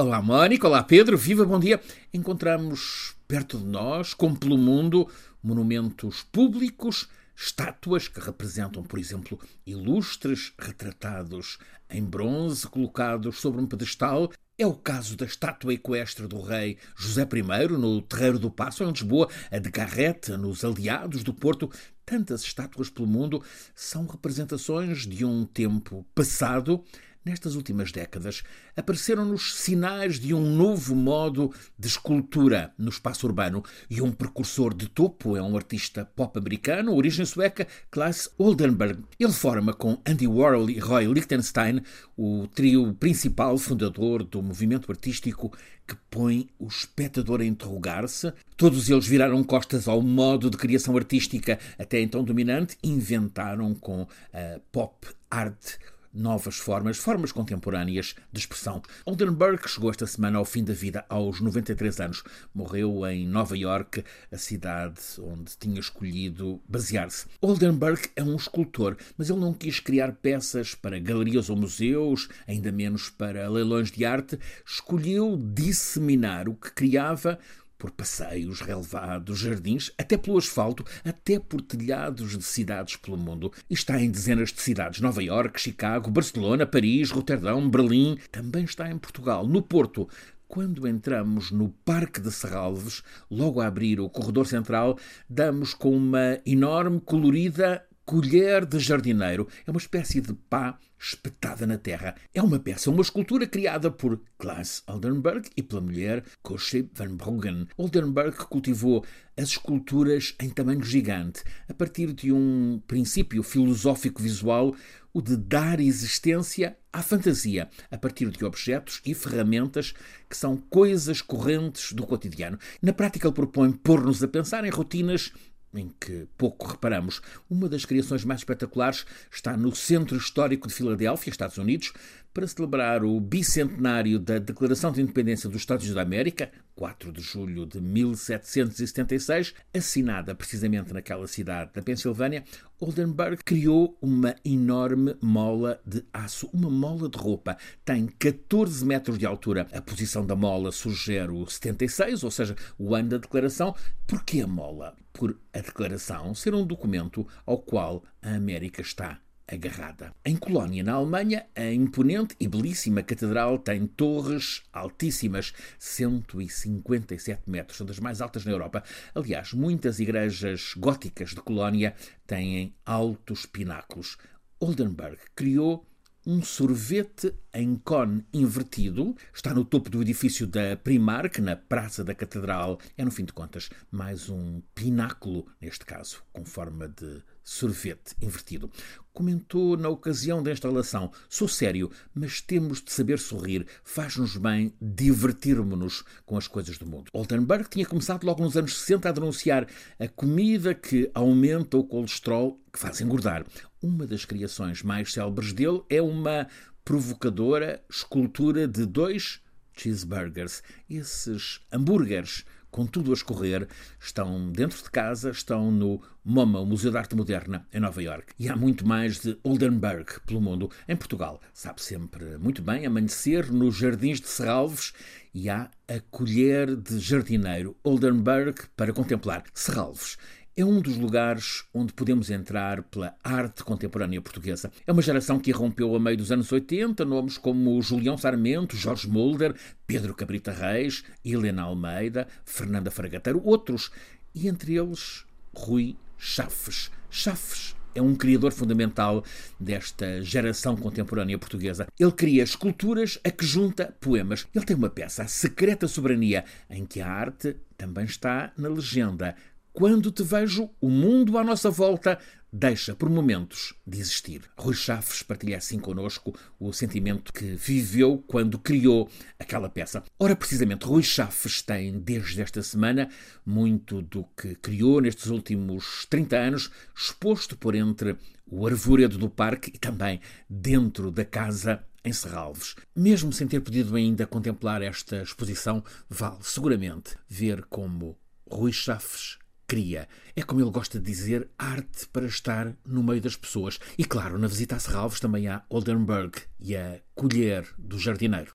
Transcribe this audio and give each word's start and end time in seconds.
Olá, 0.00 0.22
Mónica. 0.22 0.68
Olá, 0.68 0.80
Pedro. 0.80 1.18
Viva, 1.18 1.44
bom 1.44 1.58
dia. 1.58 1.82
Encontramos 2.14 3.16
perto 3.26 3.58
de 3.58 3.64
nós, 3.64 4.14
como 4.14 4.38
pelo 4.38 4.56
mundo, 4.56 5.08
monumentos 5.42 6.22
públicos, 6.22 7.08
estátuas 7.34 8.06
que 8.06 8.20
representam, 8.20 8.84
por 8.84 9.00
exemplo, 9.00 9.40
ilustres 9.66 10.52
retratados 10.56 11.58
em 11.90 12.04
bronze 12.04 12.64
colocados 12.68 13.40
sobre 13.40 13.60
um 13.60 13.66
pedestal. 13.66 14.30
É 14.56 14.64
o 14.64 14.72
caso 14.72 15.16
da 15.16 15.26
estátua 15.26 15.74
equestre 15.74 16.28
do 16.28 16.40
rei 16.42 16.78
José 16.96 17.22
I 17.22 17.66
no 17.76 18.00
Terreiro 18.00 18.38
do 18.38 18.52
Passo, 18.52 18.84
em 18.84 18.92
Lisboa, 18.92 19.28
a 19.50 19.58
de 19.58 19.68
Garreta, 19.68 20.38
nos 20.38 20.64
Aliados 20.64 21.24
do 21.24 21.34
Porto. 21.34 21.72
Tantas 22.06 22.42
estátuas 22.42 22.88
pelo 22.88 23.08
mundo 23.08 23.42
são 23.74 24.06
representações 24.06 25.08
de 25.08 25.24
um 25.24 25.44
tempo 25.44 26.06
passado 26.14 26.84
Nestas 27.28 27.56
últimas 27.56 27.92
décadas, 27.92 28.42
apareceram-nos 28.74 29.54
sinais 29.56 30.18
de 30.18 30.32
um 30.32 30.40
novo 30.40 30.96
modo 30.96 31.52
de 31.78 31.86
escultura 31.86 32.72
no 32.78 32.88
espaço 32.88 33.26
urbano 33.26 33.62
e 33.90 34.00
um 34.00 34.10
precursor 34.10 34.72
de 34.72 34.88
topo 34.88 35.36
é 35.36 35.42
um 35.42 35.54
artista 35.54 36.06
pop 36.06 36.38
americano, 36.38 36.94
origem 36.94 37.26
sueca, 37.26 37.66
Klaas 37.90 38.30
Oldenburg. 38.38 39.04
Ele 39.20 39.32
forma 39.32 39.74
com 39.74 40.00
Andy 40.06 40.26
Warhol 40.26 40.70
e 40.70 40.78
Roy 40.78 41.04
Lichtenstein 41.04 41.82
o 42.16 42.48
trio 42.54 42.94
principal 42.94 43.58
fundador 43.58 44.24
do 44.24 44.42
movimento 44.42 44.90
artístico 44.90 45.52
que 45.86 45.96
põe 46.10 46.48
o 46.58 46.66
espectador 46.66 47.42
a 47.42 47.44
interrogar-se. 47.44 48.32
Todos 48.56 48.88
eles 48.88 49.06
viraram 49.06 49.44
costas 49.44 49.86
ao 49.86 50.00
modo 50.00 50.48
de 50.48 50.56
criação 50.56 50.96
artística 50.96 51.58
até 51.78 52.00
então 52.00 52.24
dominante, 52.24 52.78
inventaram 52.82 53.74
com 53.74 54.08
a 54.32 54.60
pop 54.72 55.06
art 55.30 55.76
novas 56.18 56.56
formas, 56.56 56.98
formas 56.98 57.32
contemporâneas 57.32 58.14
de 58.32 58.40
expressão. 58.40 58.82
Oldenburg 59.06 59.68
chegou 59.68 59.90
esta 59.90 60.06
semana 60.06 60.38
ao 60.38 60.44
fim 60.44 60.64
da 60.64 60.74
vida 60.74 61.04
aos 61.08 61.40
93 61.40 62.00
anos. 62.00 62.24
Morreu 62.54 63.06
em 63.06 63.26
Nova 63.26 63.56
York, 63.56 64.04
a 64.30 64.36
cidade 64.36 65.00
onde 65.20 65.56
tinha 65.56 65.78
escolhido 65.78 66.60
basear-se. 66.68 67.26
Oldenburg 67.40 68.08
é 68.16 68.22
um 68.22 68.36
escultor, 68.36 68.96
mas 69.16 69.30
ele 69.30 69.40
não 69.40 69.54
quis 69.54 69.80
criar 69.80 70.12
peças 70.12 70.74
para 70.74 70.98
galerias 70.98 71.48
ou 71.48 71.56
museus, 71.56 72.28
ainda 72.46 72.72
menos 72.72 73.08
para 73.08 73.48
leilões 73.48 73.90
de 73.90 74.04
arte. 74.04 74.38
Escolheu 74.66 75.36
disseminar 75.36 76.48
o 76.48 76.54
que 76.54 76.72
criava 76.72 77.38
por 77.78 77.92
passeios, 77.92 78.60
relevados, 78.60 79.38
jardins, 79.38 79.92
até 79.96 80.18
pelo 80.18 80.36
asfalto, 80.36 80.84
até 81.04 81.38
por 81.38 81.62
telhados 81.62 82.36
de 82.36 82.42
cidades 82.42 82.96
pelo 82.96 83.16
mundo. 83.16 83.52
E 83.70 83.74
está 83.74 84.00
em 84.00 84.10
dezenas 84.10 84.52
de 84.52 84.60
cidades: 84.60 85.00
Nova 85.00 85.22
York, 85.22 85.60
Chicago, 85.60 86.10
Barcelona, 86.10 86.66
Paris, 86.66 87.10
Roterdão, 87.10 87.70
Berlim. 87.70 88.18
Também 88.32 88.64
está 88.64 88.90
em 88.90 88.98
Portugal, 88.98 89.46
no 89.46 89.62
Porto. 89.62 90.08
Quando 90.48 90.88
entramos 90.88 91.50
no 91.50 91.68
Parque 91.84 92.22
de 92.22 92.32
Serralves, 92.32 93.02
logo 93.30 93.60
a 93.60 93.66
abrir 93.66 94.00
o 94.00 94.08
corredor 94.08 94.46
central, 94.46 94.98
damos 95.28 95.74
com 95.74 95.94
uma 95.94 96.40
enorme, 96.46 97.00
colorida 97.02 97.84
colher 98.08 98.64
de 98.64 98.78
jardineiro. 98.78 99.46
É 99.66 99.70
uma 99.70 99.76
espécie 99.76 100.22
de 100.22 100.32
pá 100.32 100.78
espetada 100.98 101.66
na 101.66 101.76
terra. 101.76 102.14
É 102.32 102.42
uma 102.42 102.58
peça, 102.58 102.90
uma 102.90 103.02
escultura 103.02 103.46
criada 103.46 103.90
por 103.90 104.18
Klaas 104.38 104.82
Oldenburg 104.86 105.50
e 105.54 105.62
pela 105.62 105.82
mulher 105.82 106.24
Cosche 106.42 106.88
van 106.94 107.14
Bruggen. 107.16 107.68
Oldenburg 107.76 108.34
cultivou 108.46 109.04
as 109.36 109.50
esculturas 109.50 110.34
em 110.40 110.48
tamanho 110.48 110.82
gigante, 110.82 111.44
a 111.68 111.74
partir 111.74 112.14
de 112.14 112.32
um 112.32 112.80
princípio 112.86 113.42
filosófico 113.42 114.22
visual, 114.22 114.74
o 115.12 115.20
de 115.20 115.36
dar 115.36 115.78
existência 115.78 116.78
à 116.90 117.02
fantasia, 117.02 117.68
a 117.90 117.98
partir 117.98 118.30
de 118.30 118.42
objetos 118.42 119.02
e 119.04 119.12
ferramentas 119.12 119.92
que 120.30 120.36
são 120.36 120.56
coisas 120.56 121.20
correntes 121.20 121.92
do 121.92 122.06
cotidiano. 122.06 122.58
Na 122.80 122.94
prática, 122.94 123.28
ele 123.28 123.34
propõe 123.34 123.70
pôr-nos 123.70 124.22
a 124.22 124.28
pensar 124.28 124.64
em 124.64 124.70
rotinas 124.70 125.30
em 125.74 125.92
que 126.00 126.26
pouco 126.36 126.66
reparamos. 126.66 127.20
Uma 127.48 127.68
das 127.68 127.84
criações 127.84 128.24
mais 128.24 128.40
espetaculares 128.40 129.04
está 129.30 129.56
no 129.56 129.74
Centro 129.74 130.16
Histórico 130.16 130.68
de 130.68 130.74
Filadélfia, 130.74 131.30
Estados 131.30 131.58
Unidos, 131.58 131.92
para 132.32 132.46
celebrar 132.46 133.04
o 133.04 133.18
bicentenário 133.20 134.18
da 134.18 134.38
Declaração 134.38 134.92
de 134.92 135.00
Independência 135.00 135.48
dos 135.48 135.60
Estados 135.60 135.84
Unidos 135.84 135.96
da 135.96 136.02
América, 136.02 136.50
4 136.74 137.12
de 137.12 137.20
julho 137.20 137.66
de 137.66 137.80
1776, 137.80 139.54
assinada 139.74 140.34
precisamente 140.34 140.92
naquela 140.92 141.26
cidade 141.26 141.72
da 141.74 141.82
Pensilvânia, 141.82 142.44
Oldenburg 142.80 143.42
criou 143.44 143.98
uma 144.00 144.36
enorme 144.44 145.16
mola 145.20 145.80
de 145.84 146.04
aço, 146.12 146.48
uma 146.52 146.70
mola 146.70 147.08
de 147.08 147.18
roupa. 147.18 147.56
Tem 147.84 148.06
14 148.06 148.84
metros 148.84 149.18
de 149.18 149.26
altura. 149.26 149.66
A 149.72 149.82
posição 149.82 150.24
da 150.24 150.36
mola 150.36 150.70
sugere 150.70 151.32
o 151.32 151.44
76, 151.44 152.22
ou 152.22 152.30
seja, 152.30 152.54
o 152.78 152.94
ano 152.94 153.08
da 153.08 153.18
declaração. 153.18 153.74
Porquê 154.06 154.42
a 154.42 154.46
mola? 154.46 154.94
Por 155.12 155.36
a 155.52 155.58
declaração 155.58 156.32
ser 156.34 156.54
um 156.54 156.64
documento 156.64 157.26
ao 157.44 157.58
qual 157.58 158.04
a 158.22 158.34
América 158.34 158.80
está 158.80 159.20
agarrada. 159.48 160.14
Em 160.24 160.36
Colónia, 160.36 160.84
na 160.84 160.92
Alemanha, 160.92 161.46
a 161.56 161.72
imponente 161.72 162.36
e 162.38 162.46
belíssima 162.46 163.02
catedral 163.02 163.58
tem 163.58 163.86
torres 163.86 164.62
altíssimas, 164.72 165.52
157 165.78 167.42
metros, 167.48 167.78
são 167.78 167.86
das 167.86 167.98
mais 167.98 168.20
altas 168.20 168.44
na 168.44 168.52
Europa. 168.52 168.84
Aliás, 169.14 169.52
muitas 169.52 169.98
igrejas 169.98 170.74
góticas 170.76 171.30
de 171.30 171.40
Colónia 171.40 171.94
têm 172.26 172.74
altos 172.84 173.46
pináculos. 173.46 174.18
Oldenburg 174.60 175.18
criou 175.34 175.86
um 176.28 176.42
sorvete 176.42 177.34
em 177.54 177.74
cone 177.74 178.22
invertido. 178.34 179.16
Está 179.32 179.54
no 179.54 179.64
topo 179.64 179.88
do 179.88 180.02
edifício 180.02 180.46
da 180.46 180.76
Primark, 180.76 181.38
na 181.38 181.56
Praça 181.56 182.04
da 182.04 182.14
Catedral. 182.14 182.78
É, 182.98 183.02
no 183.02 183.10
fim 183.10 183.24
de 183.24 183.32
contas, 183.32 183.70
mais 183.90 184.28
um 184.28 184.60
pináculo, 184.74 185.46
neste 185.58 185.86
caso, 185.86 186.22
com 186.30 186.44
forma 186.44 186.86
de 186.86 187.22
sorvete 187.42 188.14
invertido. 188.20 188.70
Comentou 189.10 189.74
na 189.74 189.88
ocasião 189.88 190.42
da 190.42 190.52
instalação: 190.52 191.10
Sou 191.30 191.48
sério, 191.48 191.90
mas 192.14 192.42
temos 192.42 192.82
de 192.82 192.92
saber 192.92 193.18
sorrir. 193.18 193.66
Faz-nos 193.82 194.36
bem 194.36 194.74
divertirmos-nos 194.82 196.04
com 196.26 196.36
as 196.36 196.46
coisas 196.46 196.76
do 196.76 196.84
mundo. 196.84 197.10
Oldenburg 197.10 197.70
tinha 197.70 197.86
começado 197.86 198.24
logo 198.24 198.42
nos 198.42 198.54
anos 198.54 198.76
60 198.76 199.08
a 199.08 199.12
denunciar 199.12 199.66
a 199.98 200.06
comida 200.06 200.74
que 200.74 201.10
aumenta 201.14 201.78
o 201.78 201.84
colesterol, 201.84 202.60
que 202.70 202.78
faz 202.78 203.00
engordar. 203.00 203.46
Uma 203.80 204.06
das 204.06 204.24
criações 204.24 204.82
mais 204.82 205.12
célebres 205.12 205.52
dele 205.52 205.82
é 205.88 206.02
uma 206.02 206.48
provocadora 206.84 207.80
escultura 207.88 208.66
de 208.66 208.84
dois 208.84 209.40
cheeseburgers. 209.72 210.62
Esses 210.90 211.60
hambúrgueres 211.72 212.44
com 212.70 212.86
tudo 212.86 213.10
a 213.10 213.14
escorrer, 213.14 213.66
estão 213.98 214.50
dentro 214.50 214.82
de 214.82 214.90
casa, 214.90 215.30
estão 215.30 215.70
no 215.70 216.00
MoMA, 216.24 216.60
o 216.60 216.66
Museu 216.66 216.90
de 216.90 216.98
Arte 216.98 217.16
Moderna, 217.16 217.66
em 217.72 217.80
Nova 217.80 218.02
York. 218.02 218.32
E 218.38 218.48
há 218.48 218.56
muito 218.56 218.86
mais 218.86 219.20
de 219.20 219.38
Oldenburg 219.42 220.20
pelo 220.26 220.40
mundo. 220.40 220.70
Em 220.86 220.96
Portugal, 220.96 221.40
sabe 221.52 221.82
sempre 221.82 222.36
muito 222.38 222.62
bem 222.62 222.86
amanhecer 222.86 223.50
nos 223.50 223.76
jardins 223.76 224.20
de 224.20 224.28
Serralves 224.28 224.92
e 225.32 225.48
há 225.48 225.70
a 225.88 226.00
colher 226.10 226.76
de 226.76 226.98
jardineiro 226.98 227.76
Oldenburg 227.82 228.54
para 228.76 228.92
contemplar. 228.92 229.44
Serralves 229.54 230.18
é 230.58 230.64
um 230.64 230.80
dos 230.80 230.96
lugares 230.96 231.62
onde 231.72 231.92
podemos 231.92 232.30
entrar 232.30 232.82
pela 232.82 233.14
arte 233.22 233.62
contemporânea 233.62 234.20
portuguesa. 234.20 234.72
É 234.84 234.90
uma 234.90 235.00
geração 235.00 235.38
que 235.38 235.50
irrompeu 235.50 235.94
a 235.94 236.00
meio 236.00 236.16
dos 236.16 236.32
anos 236.32 236.50
80, 236.50 237.04
nomes 237.04 237.38
como 237.38 237.80
Julião 237.80 238.18
Sarmento, 238.18 238.76
Jorge 238.76 239.08
Mulder, 239.08 239.54
Pedro 239.86 240.12
Cabrita 240.14 240.50
Reis, 240.50 241.04
Helena 241.24 241.62
Almeida, 241.62 242.26
Fernanda 242.44 242.90
Fragateiro, 242.90 243.40
outros, 243.44 243.92
e 244.34 244.48
entre 244.48 244.76
eles 244.76 245.24
Rui 245.54 245.96
Chaves. 246.18 246.90
Chaves 247.08 247.76
é 247.94 248.02
um 248.02 248.14
criador 248.14 248.52
fundamental 248.52 249.24
desta 249.58 250.22
geração 250.22 250.76
contemporânea 250.76 251.38
portuguesa. 251.38 251.86
Ele 251.98 252.12
cria 252.12 252.42
esculturas 252.42 253.18
a 253.24 253.30
que 253.30 253.44
junta 253.44 253.94
poemas. 254.00 254.46
Ele 254.54 254.64
tem 254.64 254.76
uma 254.76 254.90
peça, 254.90 255.22
A 255.22 255.28
Secreta 255.28 255.88
Soberania, 255.88 256.44
em 256.70 256.84
que 256.84 257.00
a 257.00 257.08
arte 257.08 257.56
também 257.76 258.04
está 258.04 258.52
na 258.56 258.68
legenda 258.68 259.34
quando 259.72 260.10
te 260.10 260.22
vejo, 260.22 260.70
o 260.80 260.88
mundo 260.88 261.38
à 261.38 261.44
nossa 261.44 261.70
volta 261.70 262.18
deixa 262.52 262.94
por 262.94 263.10
momentos 263.10 263.74
de 263.86 264.00
existir. 264.00 264.42
Rui 264.56 264.74
Chaves 264.74 265.22
partilha 265.22 265.58
assim 265.58 265.78
connosco 265.78 266.34
o 266.58 266.72
sentimento 266.72 267.32
que 267.32 267.54
viveu 267.54 268.22
quando 268.26 268.58
criou 268.58 269.08
aquela 269.38 269.68
peça. 269.68 270.02
Ora, 270.18 270.34
precisamente, 270.34 270.86
Rui 270.86 271.02
Chaves 271.02 271.62
tem, 271.62 271.98
desde 271.98 272.40
esta 272.40 272.62
semana, 272.62 273.08
muito 273.44 274.02
do 274.02 274.24
que 274.36 274.54
criou 274.56 275.00
nestes 275.00 275.26
últimos 275.26 276.06
30 276.08 276.36
anos, 276.36 276.70
exposto 276.96 277.56
por 277.56 277.74
entre 277.74 278.16
o 278.46 278.66
arvoredo 278.66 279.18
do 279.18 279.28
parque 279.28 279.70
e 279.74 279.78
também 279.78 280.20
dentro 280.48 281.10
da 281.10 281.24
casa 281.24 281.84
em 282.04 282.12
Serralves. 282.12 282.74
Mesmo 282.96 283.32
sem 283.32 283.46
ter 283.46 283.60
podido 283.60 283.94
ainda 283.94 284.26
contemplar 284.26 284.80
esta 284.80 285.22
exposição, 285.22 285.84
vale 286.08 286.38
seguramente 286.40 287.16
ver 287.28 287.64
como 287.64 288.18
Rui 288.50 288.72
Chaves 288.72 289.38
cria. 289.68 290.08
É 290.34 290.42
como 290.42 290.60
ele 290.62 290.70
gosta 290.70 290.98
de 290.98 291.04
dizer, 291.04 291.46
arte 291.58 292.08
para 292.08 292.26
estar 292.26 292.74
no 292.86 293.02
meio 293.02 293.20
das 293.20 293.36
pessoas. 293.36 293.78
E 293.98 294.04
claro, 294.04 294.38
na 294.38 294.48
visita 294.48 294.76
a 294.76 294.78
Serralves 294.78 295.20
também 295.20 295.46
há 295.46 295.62
Oldenburg 295.68 296.40
e 296.58 296.74
a 296.74 297.00
colher 297.14 297.68
do 297.76 297.98
jardineiro. 297.98 298.46